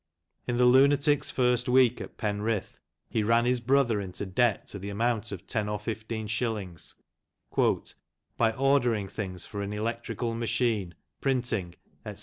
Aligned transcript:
In 0.47 0.57
the 0.57 0.65
lunatic's 0.65 1.29
first 1.29 1.69
week 1.69 2.01
at 2.01 2.17
Penrith 2.17 2.79
he 3.07 3.21
ran 3.21 3.45
his 3.45 3.59
brother 3.59 4.01
into 4.01 4.25
debt 4.25 4.65
to 4.69 4.79
the 4.79 4.89
amount 4.89 5.31
of 5.31 5.45
ten 5.45 5.69
or 5.69 5.77
fifteen 5.77 6.25
shilhngs 6.27 6.95
"by 8.35 8.51
ordering 8.53 9.07
things 9.07 9.45
for 9.45 9.61
an 9.61 9.73
electrical 9.73 10.33
machine, 10.33 10.95
printing," 11.19 11.75
etc. 12.03 12.19